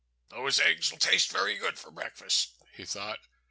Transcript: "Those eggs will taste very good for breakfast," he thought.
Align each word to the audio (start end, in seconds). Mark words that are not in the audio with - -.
"Those 0.29 0.59
eggs 0.59 0.89
will 0.89 0.97
taste 0.97 1.31
very 1.31 1.59
good 1.59 1.77
for 1.77 1.91
breakfast," 1.91 2.53
he 2.73 2.85
thought. 2.85 3.19